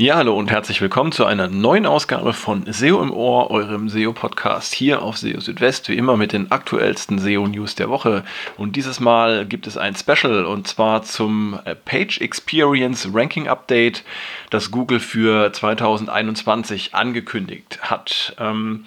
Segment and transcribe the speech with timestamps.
[0.00, 4.72] Ja, hallo und herzlich willkommen zu einer neuen Ausgabe von SEO im Ohr, eurem SEO-Podcast
[4.72, 8.22] hier auf SEO Südwest, wie immer mit den aktuellsten SEO-News der Woche.
[8.56, 14.04] Und dieses Mal gibt es ein Special und zwar zum äh, Page Experience Ranking Update,
[14.50, 18.36] das Google für 2021 angekündigt hat.
[18.38, 18.84] Ähm,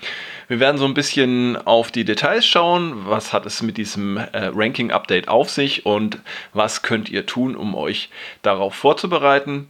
[0.47, 2.93] wir werden so ein bisschen auf die Details schauen.
[3.05, 6.19] Was hat es mit diesem äh, Ranking Update auf sich und
[6.53, 8.09] was könnt ihr tun, um euch
[8.43, 9.67] darauf vorzubereiten?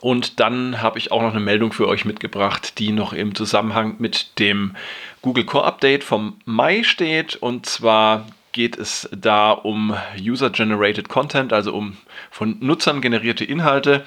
[0.00, 3.96] Und dann habe ich auch noch eine Meldung für euch mitgebracht, die noch im Zusammenhang
[3.98, 4.74] mit dem
[5.20, 7.36] Google Core Update vom Mai steht.
[7.36, 11.96] Und zwar geht es da um User-Generated Content, also um
[12.30, 14.04] von Nutzern generierte Inhalte.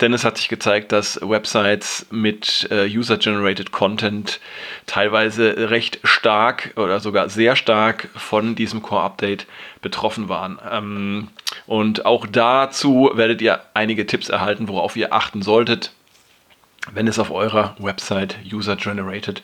[0.00, 4.40] Denn es hat sich gezeigt, dass Websites mit äh, User-Generated Content
[4.86, 9.46] teilweise recht stark oder sogar sehr stark von diesem Core-Update
[9.82, 10.58] betroffen waren.
[10.70, 11.28] Ähm,
[11.66, 15.92] und auch dazu werdet ihr einige Tipps erhalten, worauf ihr achten solltet,
[16.92, 19.42] wenn es auf eurer Website User-Generated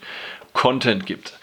[0.54, 1.34] Content gibt.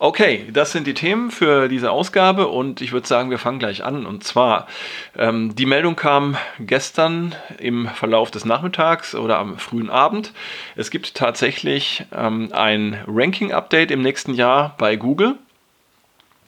[0.00, 3.82] Okay, das sind die Themen für diese Ausgabe und ich würde sagen, wir fangen gleich
[3.82, 4.06] an.
[4.06, 4.68] Und zwar,
[5.16, 10.32] ähm, die Meldung kam gestern im Verlauf des Nachmittags oder am frühen Abend.
[10.76, 15.34] Es gibt tatsächlich ähm, ein Ranking-Update im nächsten Jahr bei Google.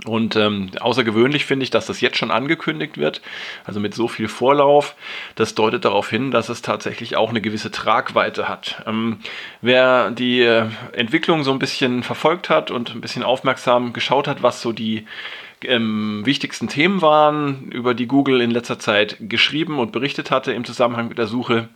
[0.06, 3.20] Und ähm, außergewöhnlich finde ich, dass das jetzt schon angekündigt wird,
[3.64, 4.94] also mit so viel Vorlauf.
[5.34, 8.82] Das deutet darauf hin, dass es tatsächlich auch eine gewisse Tragweite hat.
[8.86, 9.18] Ähm,
[9.60, 14.42] wer die äh, Entwicklung so ein bisschen verfolgt hat und ein bisschen aufmerksam geschaut hat,
[14.42, 15.06] was so die
[15.64, 20.64] ähm, wichtigsten Themen waren, über die Google in letzter Zeit geschrieben und berichtet hatte im
[20.64, 21.68] Zusammenhang mit der Suche,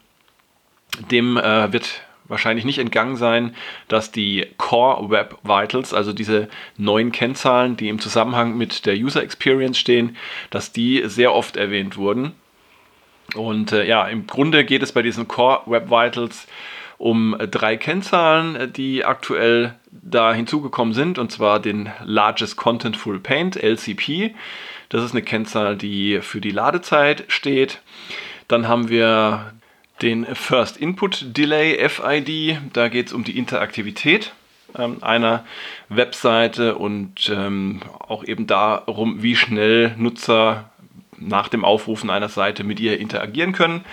[1.10, 3.54] dem äh, wird wahrscheinlich nicht entgangen sein,
[3.88, 9.22] dass die Core Web Vitals, also diese neuen Kennzahlen, die im Zusammenhang mit der User
[9.22, 10.16] Experience stehen,
[10.50, 12.32] dass die sehr oft erwähnt wurden.
[13.34, 16.46] Und äh, ja, im Grunde geht es bei diesen Core Web Vitals
[16.98, 24.34] um drei Kennzahlen, die aktuell da hinzugekommen sind, und zwar den Largest Contentful Paint, LCP.
[24.88, 27.80] Das ist eine Kennzahl, die für die Ladezeit steht.
[28.48, 29.52] Dann haben wir
[30.04, 32.58] den First Input Delay FID.
[32.74, 34.34] Da geht es um die Interaktivität
[34.78, 35.46] ähm, einer
[35.88, 40.70] Webseite und ähm, auch eben darum, wie schnell Nutzer
[41.16, 43.84] nach dem Aufrufen einer Seite mit ihr interagieren können.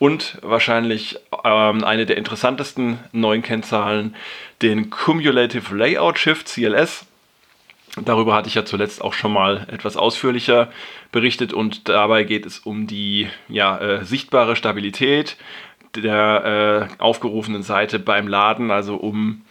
[0.00, 4.16] Und wahrscheinlich ähm, eine der interessantesten neuen Kennzahlen,
[4.62, 7.06] den Cumulative Layout Shift CLS.
[8.00, 10.70] Darüber hatte ich ja zuletzt auch schon mal etwas ausführlicher
[11.10, 15.36] berichtet und dabei geht es um die ja, äh, sichtbare Stabilität
[15.94, 19.42] der äh, aufgerufenen Seite beim Laden, also um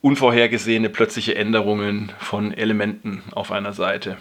[0.00, 4.16] unvorhergesehene plötzliche Änderungen von Elementen auf einer Seite.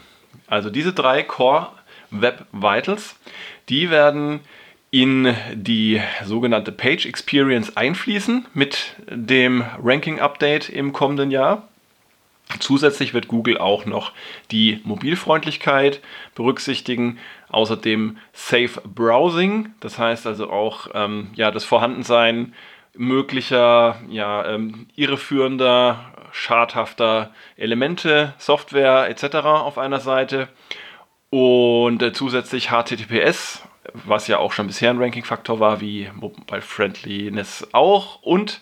[0.47, 1.69] Also diese drei Core
[2.11, 3.15] Web Vitals,
[3.67, 4.41] die werden
[4.91, 11.67] in die sogenannte Page Experience einfließen mit dem Ranking Update im kommenden Jahr.
[12.59, 14.11] Zusätzlich wird Google auch noch
[14.51, 16.01] die Mobilfreundlichkeit
[16.35, 17.17] berücksichtigen,
[17.49, 22.53] außerdem Safe Browsing, das heißt also auch ähm, ja, das Vorhandensein
[22.95, 29.37] möglicher ja, ähm, irreführender, schadhafter Elemente, Software etc.
[29.45, 30.47] auf einer Seite
[31.29, 33.63] und äh, zusätzlich HTTPS,
[33.93, 38.61] was ja auch schon bisher ein Ranking-Faktor war, wie Mobile Friendliness auch und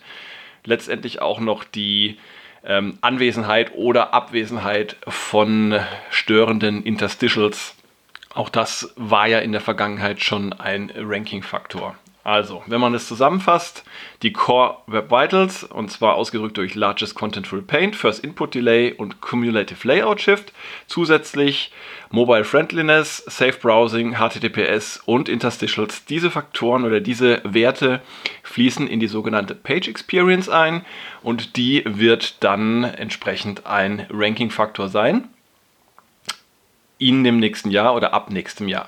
[0.63, 2.17] letztendlich auch noch die
[2.65, 5.79] ähm, Anwesenheit oder Abwesenheit von
[6.09, 7.75] störenden Interstitials.
[8.33, 11.95] Auch das war ja in der Vergangenheit schon ein Ranking-Faktor.
[12.25, 13.83] Also, wenn man es zusammenfasst,
[14.21, 19.19] die Core Web Vitals, und zwar ausgedrückt durch Largest Contentful Paint, First Input Delay und
[19.19, 20.53] Cumulative Layout Shift,
[20.87, 21.73] zusätzlich
[22.11, 26.05] Mobile Friendliness, Safe Browsing, HTTPS und Interstitials.
[26.05, 28.01] Diese Faktoren oder diese Werte
[28.43, 30.85] fließen in die sogenannte Page Experience ein
[31.23, 35.27] und die wird dann entsprechend ein Ranking-Faktor sein
[36.99, 38.87] in dem nächsten Jahr oder ab nächstem Jahr.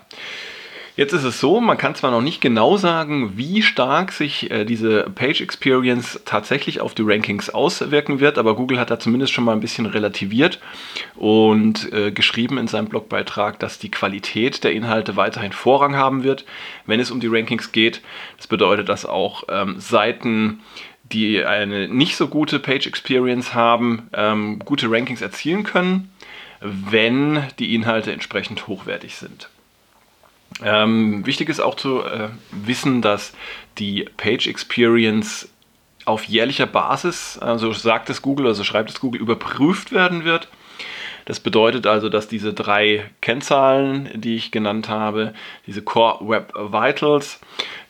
[0.97, 4.63] Jetzt ist es so, man kann zwar noch nicht genau sagen, wie stark sich äh,
[4.63, 9.44] diese Page Experience tatsächlich auf die Rankings auswirken wird, aber Google hat da zumindest schon
[9.44, 10.62] mal ein bisschen relativiert
[11.15, 16.45] und äh, geschrieben in seinem Blogbeitrag, dass die Qualität der Inhalte weiterhin Vorrang haben wird,
[16.86, 18.01] wenn es um die Rankings geht.
[18.38, 20.62] Das bedeutet, dass auch ähm, Seiten,
[21.12, 26.09] die eine nicht so gute Page Experience haben, ähm, gute Rankings erzielen können,
[26.62, 29.50] wenn die Inhalte entsprechend hochwertig sind.
[30.65, 33.33] Ähm, wichtig ist auch zu äh, wissen, dass
[33.77, 35.47] die Page Experience
[36.06, 40.47] auf jährlicher Basis, also sagt es Google, also schreibt es Google, überprüft werden wird.
[41.25, 45.33] Das bedeutet also, dass diese drei Kennzahlen, die ich genannt habe,
[45.67, 47.39] diese Core Web Vitals,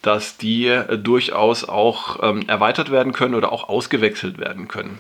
[0.02, 5.00] dass die äh, durchaus auch ähm, erweitert werden können oder auch ausgewechselt werden können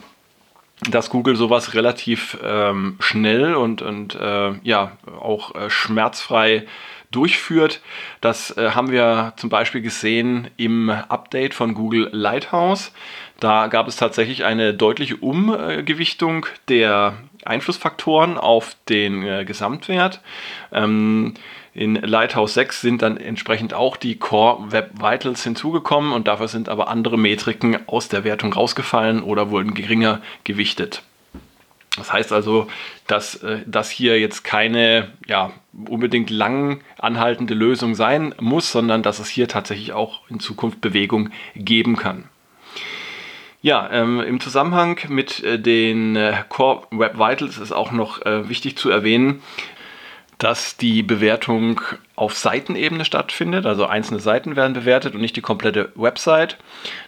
[0.89, 6.65] dass Google sowas relativ ähm, schnell und, und äh, ja auch äh, schmerzfrei
[7.11, 7.81] durchführt.
[8.21, 12.91] Das äh, haben wir zum Beispiel gesehen im Update von Google Lighthouse.
[13.39, 20.21] Da gab es tatsächlich eine deutliche Umgewichtung der Einflussfaktoren auf den äh, Gesamtwert.
[20.71, 21.33] Ähm,
[21.73, 26.69] in Lighthouse 6 sind dann entsprechend auch die Core Web Vitals hinzugekommen und dafür sind
[26.69, 31.03] aber andere Metriken aus der Wertung rausgefallen oder wurden geringer gewichtet.
[31.97, 32.67] Das heißt also,
[33.07, 35.51] dass äh, das hier jetzt keine ja,
[35.87, 41.29] unbedingt lang anhaltende Lösung sein muss, sondern dass es hier tatsächlich auch in Zukunft Bewegung
[41.55, 42.25] geben kann.
[43.61, 48.47] Ja, ähm, im Zusammenhang mit äh, den äh, Core Web Vitals ist auch noch äh,
[48.47, 49.41] wichtig zu erwähnen,
[50.37, 51.81] dass die Bewertung
[52.15, 53.65] auf Seitenebene stattfindet.
[53.65, 56.57] Also einzelne Seiten werden bewertet und nicht die komplette Website.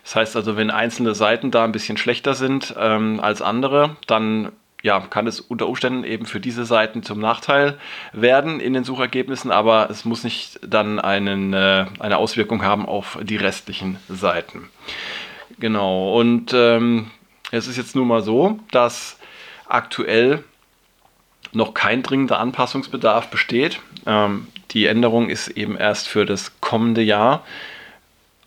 [0.03, 4.51] Das heißt also, wenn einzelne Seiten da ein bisschen schlechter sind ähm, als andere, dann
[4.87, 7.77] ja, kann es unter Umständen eben für diese Seiten zum Nachteil
[8.13, 13.19] werden in den Suchergebnissen, aber es muss nicht dann einen, äh, eine Auswirkung haben auf
[13.21, 14.69] die restlichen Seiten.
[15.59, 17.11] Genau, und ähm,
[17.51, 19.19] es ist jetzt nun mal so, dass
[19.67, 20.45] aktuell
[21.51, 23.81] noch kein dringender Anpassungsbedarf besteht.
[24.05, 27.43] Ähm, die Änderung ist eben erst für das kommende Jahr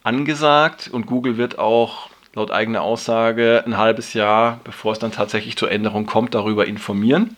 [0.04, 5.56] angesagt und Google wird auch laut eigener Aussage ein halbes Jahr, bevor es dann tatsächlich
[5.56, 7.36] zur Änderung kommt, darüber informieren.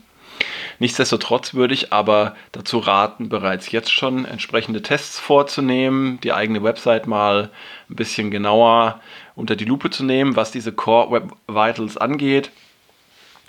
[0.79, 7.06] Nichtsdestotrotz würde ich aber dazu raten, bereits jetzt schon entsprechende Tests vorzunehmen, die eigene Website
[7.06, 7.50] mal
[7.89, 9.00] ein bisschen genauer
[9.35, 12.50] unter die Lupe zu nehmen, was diese Core Web Vitals angeht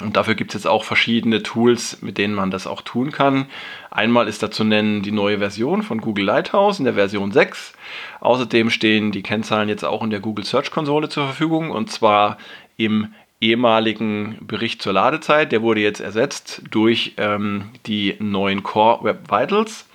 [0.02, 3.46] und dafür gibt es jetzt auch verschiedene Tools, mit denen man das auch tun kann.
[3.92, 7.74] Einmal ist da zu nennen die neue Version von Google Lighthouse in der Version 6.
[8.20, 12.38] Außerdem stehen die Kennzahlen jetzt auch in der Google Search Konsole zur Verfügung und zwar
[12.76, 15.52] im ehemaligen Bericht zur Ladezeit.
[15.52, 19.86] Der wurde jetzt ersetzt durch ähm, die neuen Core Web Vitals.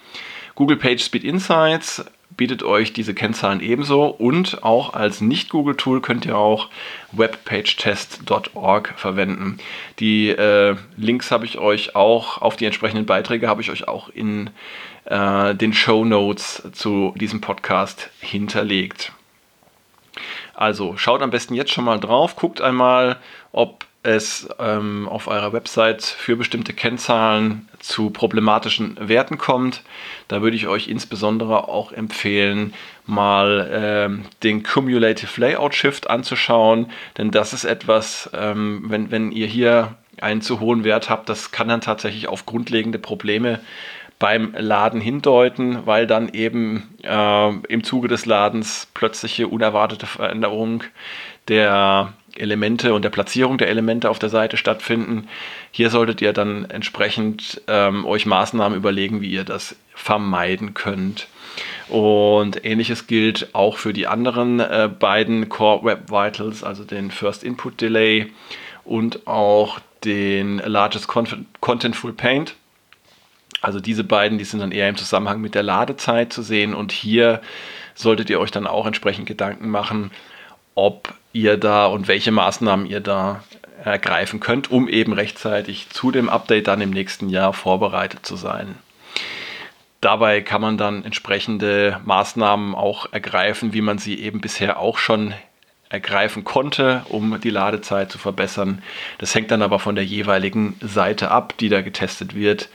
[0.55, 6.69] Google PageSpeed Insights bietet euch diese Kennzahlen ebenso und auch als Nicht-Google-Tool könnt ihr auch
[7.13, 9.59] webpagetest.org verwenden.
[9.99, 14.09] Die äh, Links habe ich euch auch auf die entsprechenden Beiträge habe ich euch auch
[14.09, 14.51] in
[15.07, 19.13] äh, den Show Notes zu diesem Podcast hinterlegt.
[20.55, 23.17] Also schaut am besten jetzt schon mal drauf, guckt einmal,
[23.53, 29.83] ob es ähm, auf eurer Website für bestimmte Kennzahlen zu problematischen Werten kommt.
[30.29, 32.75] Da würde ich euch insbesondere auch empfehlen,
[33.07, 39.47] mal ähm, den Cumulative Layout Shift anzuschauen, denn das ist etwas, ähm, wenn, wenn ihr
[39.47, 43.61] hier einen zu hohen Wert habt, das kann dann tatsächlich auf grundlegende Probleme
[44.19, 50.83] beim Laden hindeuten, weil dann eben äh, im Zuge des Ladens plötzliche unerwartete Veränderungen
[51.47, 55.29] der Elemente und der Platzierung der Elemente auf der Seite stattfinden.
[55.71, 61.29] Hier solltet ihr dann entsprechend ähm, euch Maßnahmen überlegen, wie ihr das vermeiden könnt.
[61.89, 67.43] Und ähnliches gilt auch für die anderen äh, beiden Core Web Vitals, also den First
[67.43, 68.33] Input Delay
[68.85, 72.55] und auch den Largest Contentful Paint.
[73.61, 76.93] Also diese beiden, die sind dann eher im Zusammenhang mit der Ladezeit zu sehen und
[76.93, 77.41] hier
[77.95, 80.13] solltet ihr euch dann auch entsprechend Gedanken machen,
[80.77, 83.45] ob ihr da und welche Maßnahmen ihr da
[83.85, 88.75] ergreifen könnt, um eben rechtzeitig zu dem Update dann im nächsten Jahr vorbereitet zu sein.
[90.01, 95.35] Dabei kann man dann entsprechende Maßnahmen auch ergreifen, wie man sie eben bisher auch schon
[95.91, 98.83] ergreifen konnte, um die Ladezeit zu verbessern.
[99.19, 102.69] Das hängt dann aber von der jeweiligen Seite ab, die da getestet wird.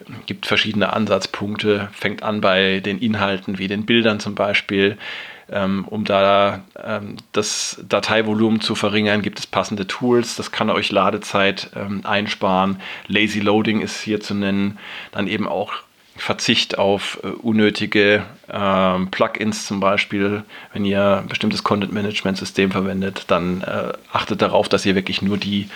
[0.00, 4.96] Es gibt verschiedene Ansatzpunkte, fängt an bei den Inhalten wie den Bildern zum Beispiel.
[5.50, 10.36] Ähm, um da ähm, das Dateivolumen zu verringern, gibt es passende Tools.
[10.36, 12.80] Das kann euch Ladezeit ähm, einsparen.
[13.08, 14.78] Lazy Loading ist hier zu nennen.
[15.12, 15.72] Dann eben auch
[16.16, 20.44] Verzicht auf äh, unnötige äh, Plugins zum Beispiel.
[20.72, 25.68] Wenn ihr ein bestimmtes Content-Management-System verwendet, dann äh, achtet darauf, dass ihr wirklich nur die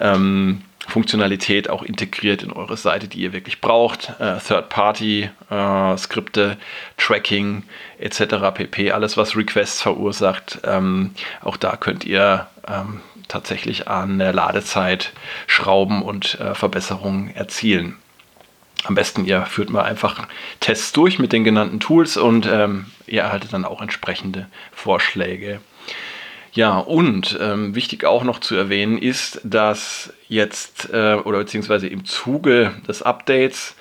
[0.00, 4.12] ähm, Funktionalität auch integriert in eure Seite, die ihr wirklich braucht.
[4.20, 6.56] Äh, Third-Party-Skripte, äh,
[6.96, 7.64] Tracking
[7.98, 8.52] etc.
[8.54, 8.92] pp.
[8.92, 10.60] Alles, was Requests verursacht.
[10.64, 11.10] Ähm,
[11.42, 15.12] auch da könnt ihr ähm, tatsächlich an der Ladezeit
[15.46, 17.96] schrauben und äh, Verbesserungen erzielen.
[18.84, 20.28] Am besten ihr führt mal einfach
[20.60, 25.60] Tests durch mit den genannten Tools und ähm, ihr erhaltet dann auch entsprechende Vorschläge.
[26.56, 32.06] Ja, und ähm, wichtig auch noch zu erwähnen ist, dass jetzt äh, oder beziehungsweise im
[32.06, 33.76] Zuge des Updates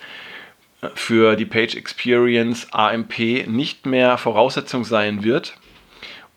[0.94, 5.56] für die Page Experience AMP nicht mehr Voraussetzung sein wird,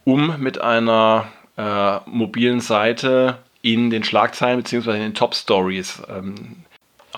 [0.05, 1.27] um mit einer
[1.57, 4.93] äh, mobilen Seite in den Schlagzeilen bzw.
[4.93, 6.63] in den Top Stories ähm,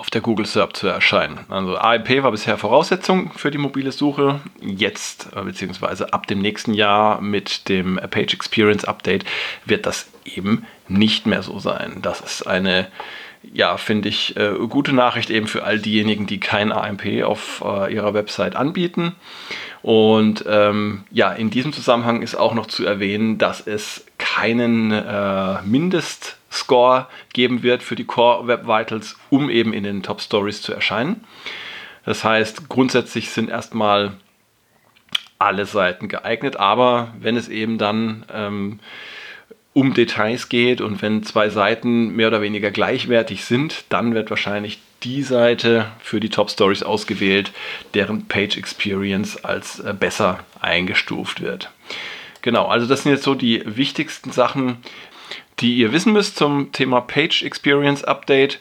[0.00, 1.40] auf der Google SERP zu erscheinen.
[1.50, 4.40] Also AMP war bisher Voraussetzung für die mobile Suche.
[4.62, 6.04] Jetzt äh, bzw.
[6.11, 9.26] ab dem nächsten Jahr mit dem Page Experience Update
[9.66, 11.99] wird das eben nicht mehr so sein.
[12.00, 12.88] Das ist eine
[13.42, 17.92] ja, finde ich, äh, gute Nachricht eben für all diejenigen, die kein AMP auf äh,
[17.92, 19.14] ihrer Website anbieten.
[19.83, 24.04] Und ähm, ja, in diesem Zusammenhang ist auch noch zu erwähnen, dass es
[24.40, 30.23] keinen äh, Mindestscore geben wird für die Core Web Vitals, um eben in den Top
[30.23, 31.25] Stories zu erscheinen.
[32.06, 34.12] Das heißt, grundsätzlich sind erstmal
[35.38, 38.80] alle Seiten geeignet, aber wenn es eben dann ähm,
[39.75, 44.80] um Details geht und wenn zwei Seiten mehr oder weniger gleichwertig sind, dann wird wahrscheinlich
[45.02, 47.52] die Seite für die Top Stories ausgewählt,
[47.92, 51.70] deren Page Experience als äh, besser eingestuft wird.
[52.42, 54.78] Genau, also das sind jetzt so die wichtigsten Sachen,
[55.61, 58.61] die ihr wissen müsst zum Thema Page Experience Update.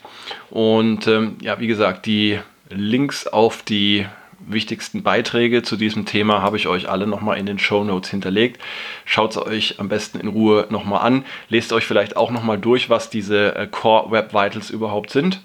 [0.50, 4.06] Und ähm, ja, wie gesagt, die Links auf die
[4.40, 8.62] wichtigsten Beiträge zu diesem Thema habe ich euch alle nochmal in den Show Notes hinterlegt.
[9.06, 11.26] Schaut es euch am besten in Ruhe nochmal an.
[11.50, 15.42] Lest euch vielleicht auch nochmal durch, was diese äh, Core Web Vitals überhaupt sind.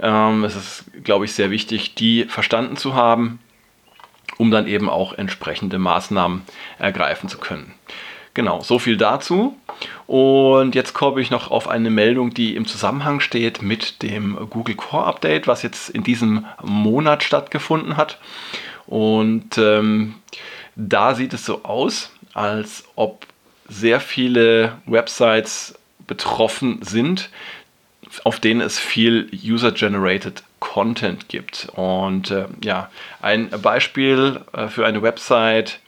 [0.00, 3.40] Ähm, es ist, glaube ich, sehr wichtig, die verstanden zu haben,
[4.40, 6.40] um dann eben auch entsprechende Maßnahmen
[6.78, 7.74] ergreifen zu können.
[8.32, 9.54] Genau, so viel dazu.
[10.06, 14.76] Und jetzt komme ich noch auf eine Meldung, die im Zusammenhang steht mit dem Google
[14.76, 18.18] Core Update, was jetzt in diesem Monat stattgefunden hat.
[18.86, 20.14] Und ähm,
[20.74, 23.26] da sieht es so aus, als ob
[23.68, 27.28] sehr viele Websites betroffen sind,
[28.24, 31.68] auf denen es viel User-Generated Content gibt.
[31.74, 32.90] Und äh, ja,
[33.20, 35.80] ein Beispiel äh, für eine Website,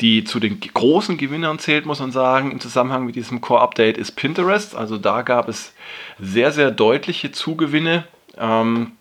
[0.00, 4.12] die zu den großen Gewinnern zählt, muss man sagen, im Zusammenhang mit diesem Core-Update ist
[4.12, 4.74] Pinterest.
[4.74, 5.74] Also da gab es
[6.18, 8.04] sehr, sehr deutliche Zugewinne.
[8.38, 8.92] Ähm,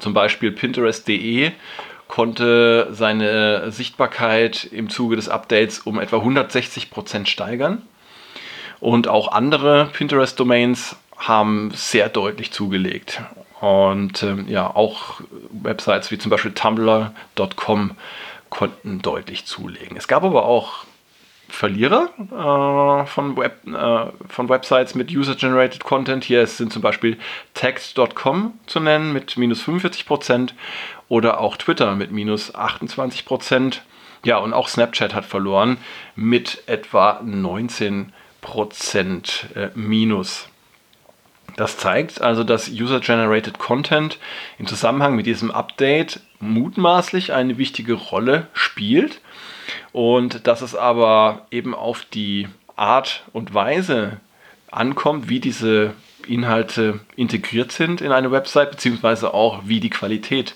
[0.00, 1.52] zum Beispiel Pinterest.de
[2.08, 7.82] konnte seine Sichtbarkeit im Zuge des Updates um etwa 160 Prozent steigern.
[8.80, 13.22] Und auch andere Pinterest-Domains haben sehr deutlich zugelegt.
[13.60, 17.92] Und ähm, ja, auch Websites wie zum Beispiel tumblr.com
[18.50, 19.96] konnten deutlich zulegen.
[19.96, 20.84] Es gab aber auch
[21.50, 26.24] Verlierer äh, von, Web, äh, von Websites mit User-Generated Content.
[26.24, 27.18] Hier sind zum Beispiel
[27.54, 30.50] text.com zu nennen mit minus 45%
[31.08, 33.78] oder auch Twitter mit minus 28%.
[34.24, 35.78] Ja, und auch Snapchat hat verloren
[36.16, 38.08] mit etwa 19%
[39.54, 40.48] äh, minus.
[41.56, 44.18] Das zeigt also, dass User-Generated Content
[44.58, 49.20] im Zusammenhang mit diesem Update mutmaßlich eine wichtige Rolle spielt
[49.92, 54.20] und dass es aber eben auf die Art und Weise
[54.70, 55.94] ankommt, wie diese
[56.26, 60.54] Inhalte integriert sind in eine Website, beziehungsweise auch wie die Qualität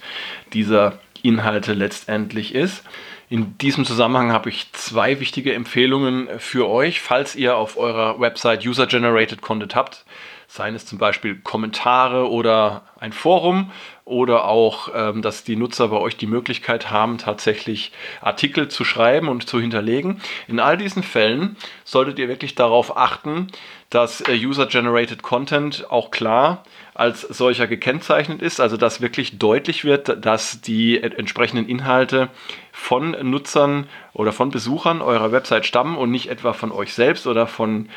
[0.52, 2.84] dieser Inhalte letztendlich ist.
[3.30, 8.66] In diesem Zusammenhang habe ich zwei wichtige Empfehlungen für euch, falls ihr auf eurer Website
[8.66, 10.04] User-Generated Content habt
[10.52, 13.70] seien es zum Beispiel Kommentare oder ein Forum
[14.04, 17.90] oder auch, ähm, dass die Nutzer bei euch die Möglichkeit haben, tatsächlich
[18.20, 20.20] Artikel zu schreiben und zu hinterlegen.
[20.48, 23.46] In all diesen Fällen solltet ihr wirklich darauf achten,
[23.88, 30.22] dass äh, User-Generated Content auch klar als solcher gekennzeichnet ist, also dass wirklich deutlich wird,
[30.22, 32.28] dass die entsprechenden Inhalte
[32.72, 37.46] von Nutzern oder von Besuchern eurer Website stammen und nicht etwa von euch selbst oder
[37.46, 37.88] von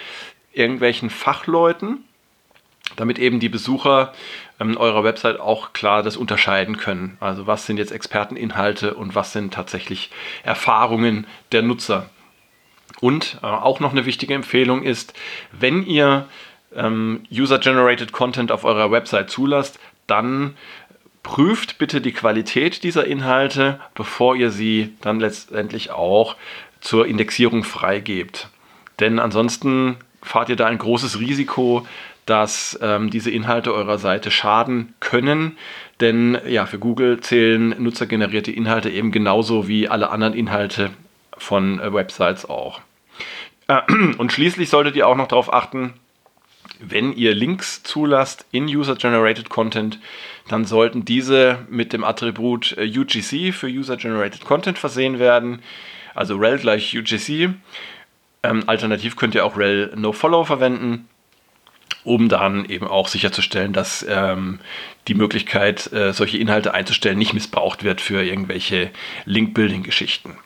[0.54, 2.06] irgendwelchen Fachleuten
[2.96, 4.14] damit eben die Besucher
[4.60, 7.18] ähm, eurer Website auch klar das unterscheiden können.
[7.20, 10.12] Also was sind jetzt Experteninhalte und was sind tatsächlich
[10.44, 12.10] Erfahrungen der Nutzer.
[13.02, 15.14] Und äh, auch noch eine wichtige Empfehlung ist,
[15.52, 16.28] wenn ihr
[16.76, 20.56] ähm, User-Generated Content auf eurer Website zulasst, dann
[21.24, 26.36] prüft bitte die Qualität dieser Inhalte, bevor ihr sie dann letztendlich auch
[26.82, 28.50] zur Indexierung freigebt.
[29.00, 31.88] Denn ansonsten fahrt ihr da ein großes Risiko,
[32.26, 35.58] dass ähm, diese Inhalte eurer Seite schaden können.
[36.02, 40.90] Denn ja, für Google zählen nutzergenerierte Inhalte eben genauso wie alle anderen Inhalte
[41.38, 42.82] von äh, Websites auch.
[43.68, 43.82] Äh,
[44.18, 45.94] und schließlich solltet ihr auch noch darauf achten,
[46.80, 50.00] wenn ihr Links zulasst in User-Generated Content,
[50.48, 55.62] dann sollten diese mit dem Attribut äh, UGC für User-Generated Content versehen werden.
[56.14, 57.54] Also rel gleich UGC.
[58.44, 61.08] Ähm, alternativ könnt ihr auch rel nofollow verwenden.
[62.06, 64.60] Um dann eben auch sicherzustellen, dass ähm,
[65.08, 68.92] die Möglichkeit, äh, solche Inhalte einzustellen, nicht missbraucht wird für irgendwelche
[69.26, 70.38] Link-Building-Geschichten.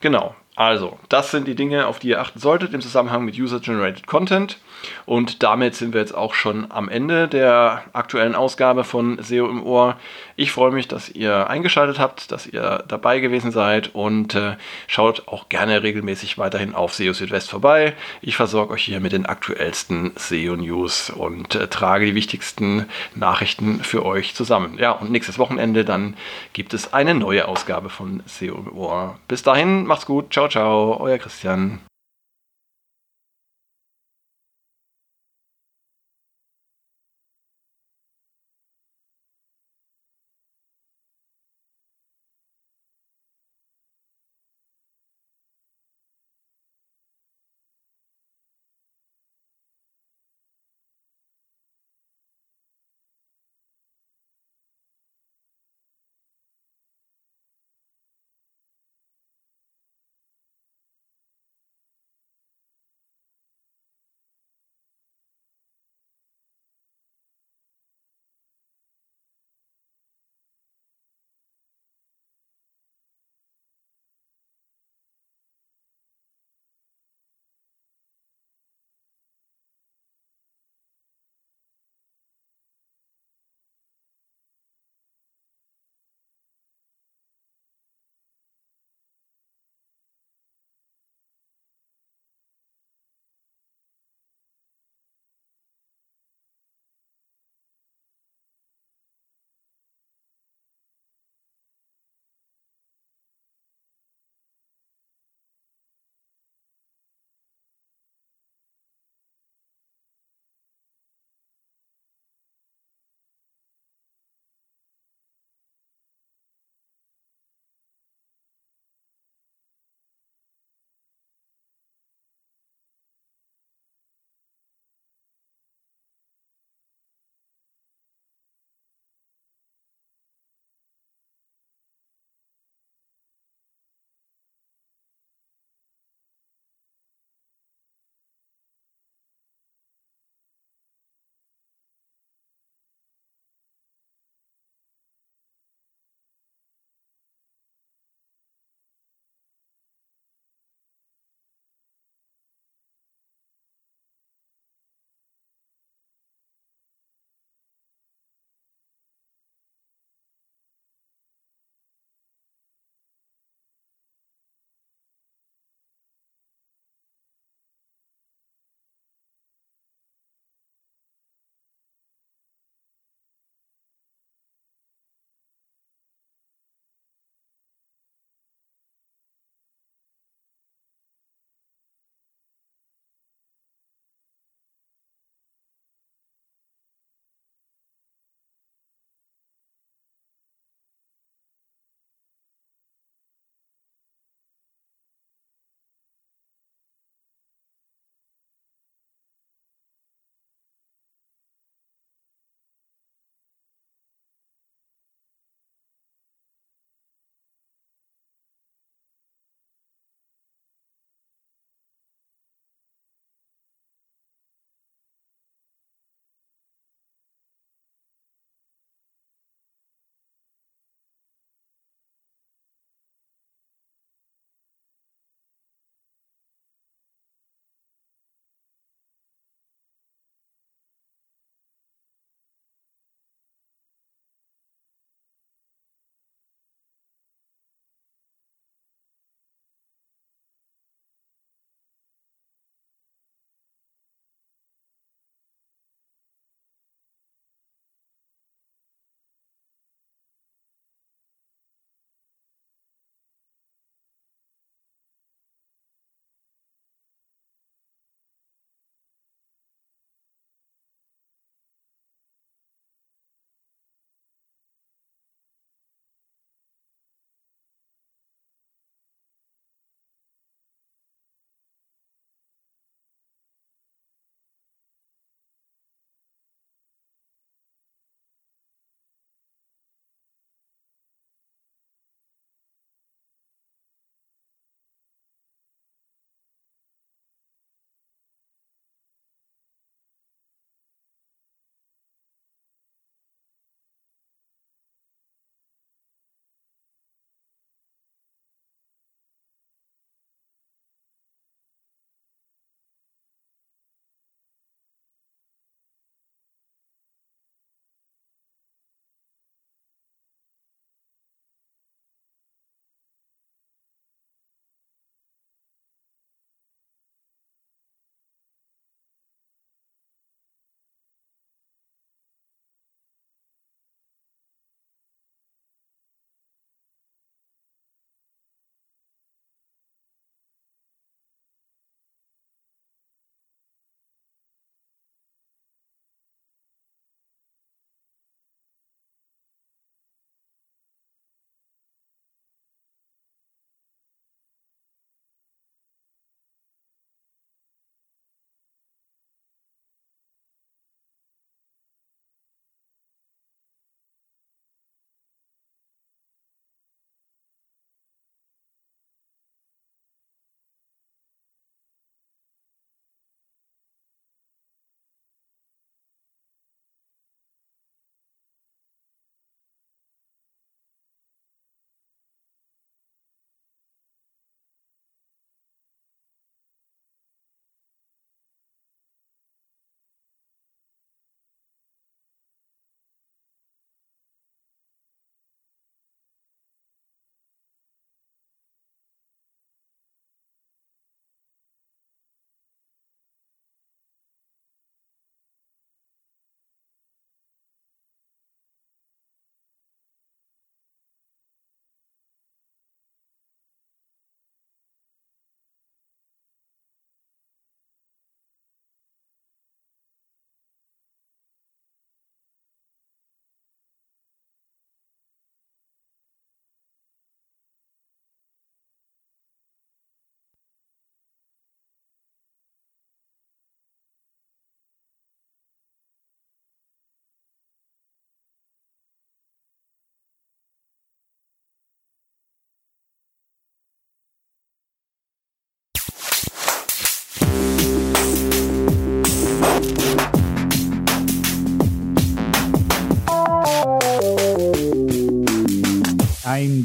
[0.00, 4.08] Genau, also, das sind die Dinge, auf die ihr achten solltet im Zusammenhang mit User-Generated
[4.08, 4.58] Content.
[5.06, 9.62] Und damit sind wir jetzt auch schon am Ende der aktuellen Ausgabe von SEO im
[9.62, 9.96] Ohr.
[10.36, 15.28] Ich freue mich, dass ihr eingeschaltet habt, dass ihr dabei gewesen seid und äh, schaut
[15.28, 17.94] auch gerne regelmäßig weiterhin auf SEO Südwest vorbei.
[18.20, 24.04] Ich versorge euch hier mit den aktuellsten SEO-News und äh, trage die wichtigsten Nachrichten für
[24.04, 24.76] euch zusammen.
[24.78, 26.16] Ja, und nächstes Wochenende dann
[26.52, 29.18] gibt es eine neue Ausgabe von SEO im Ohr.
[29.28, 30.32] Bis dahin, macht's gut.
[30.32, 31.87] Ciao, ciao, euer Christian.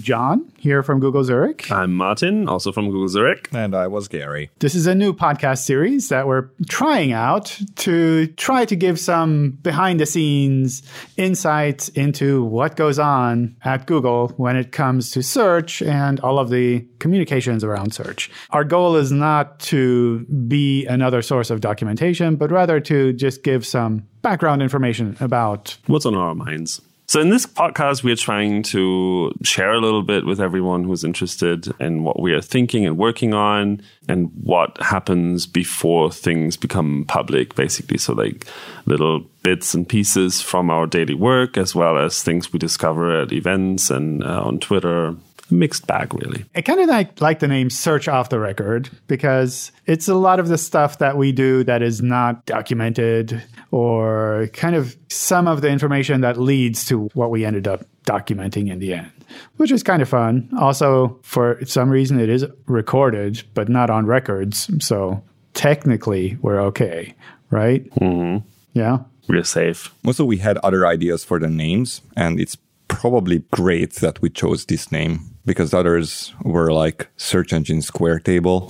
[0.03, 1.71] John, here from Google Zurich.
[1.71, 3.49] I'm Martin, also from Google Zurich.
[3.53, 4.51] And I was Gary.
[4.59, 9.51] This is a new podcast series that we're trying out to try to give some
[9.61, 10.83] behind the scenes
[11.15, 16.49] insights into what goes on at Google when it comes to search and all of
[16.49, 18.29] the communications around search.
[18.49, 23.65] Our goal is not to be another source of documentation, but rather to just give
[23.65, 26.81] some background information about what's on our minds.
[27.13, 31.71] So, in this podcast, we're trying to share a little bit with everyone who's interested
[31.79, 37.53] in what we are thinking and working on and what happens before things become public,
[37.53, 37.99] basically.
[37.99, 38.47] So, like
[38.87, 43.31] little bits and pieces from our daily work, as well as things we discover at
[43.31, 45.15] events and uh, on Twitter,
[45.53, 46.45] mixed bag, really.
[46.55, 50.39] I kind of like, like the name Search Off the Record because it's a lot
[50.39, 55.61] of the stuff that we do that is not documented or kind of some of
[55.61, 59.11] the information that leads to what we ended up documenting in the end,
[59.57, 60.49] which is kind of fun.
[60.59, 64.69] Also, for some reason, it is recorded, but not on records.
[64.85, 67.15] So technically, we're okay,
[67.49, 67.89] right?
[67.95, 68.45] Mm-hmm.
[68.73, 68.99] Yeah.
[69.27, 69.93] We're safe.
[70.05, 72.57] Also, we had other ideas for the names, and it's
[72.89, 78.67] probably great that we chose this name because others were like search engine square table.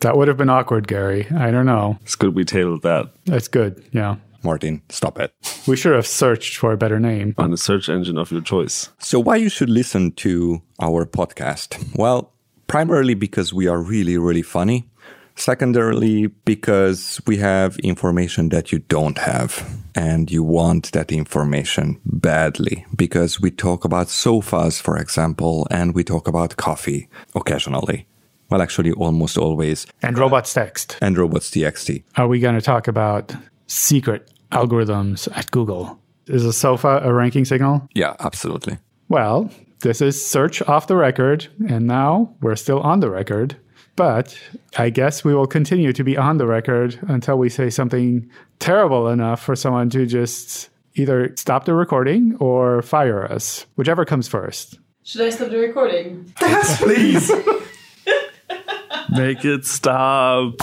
[0.00, 1.26] that would have been awkward, Gary.
[1.36, 1.98] I don't know.
[2.02, 3.10] It's good we tabled that.
[3.24, 3.84] That's good.
[3.92, 4.16] Yeah.
[4.42, 5.32] Martin, stop it.
[5.66, 7.34] We should have searched for a better name.
[7.38, 8.90] On the search engine of your choice.
[8.98, 11.96] So, why you should listen to our podcast?
[11.96, 12.30] Well,
[12.66, 14.86] primarily because we are really, really funny.
[15.36, 22.86] Secondarily, because we have information that you don't have and you want that information badly
[22.94, 28.06] because we talk about sofas, for example, and we talk about coffee occasionally.
[28.50, 29.86] Well, actually, almost always.
[30.02, 30.98] And robots text.
[31.00, 32.04] And robots txt.
[32.16, 33.34] Are we going to talk about
[33.66, 35.98] secret algorithms at Google?
[36.26, 37.88] Is a sofa a ranking signal?
[37.94, 38.78] Yeah, absolutely.
[39.08, 43.56] Well, this is search off the record, and now we're still on the record.
[43.96, 44.36] But
[44.76, 48.28] I guess we will continue to be on the record until we say something
[48.58, 54.26] terrible enough for someone to just either stop the recording or fire us, whichever comes
[54.26, 54.78] first.
[55.04, 56.32] Should I stop the recording?
[56.40, 57.30] Yes, please.
[59.10, 60.54] Make it stop.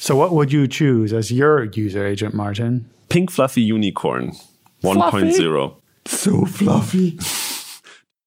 [0.00, 2.88] So, what would you choose as your user agent, Martin?
[3.08, 4.32] Pink Fluffy Unicorn
[4.82, 5.76] 1.0.
[6.06, 7.18] So fluffy.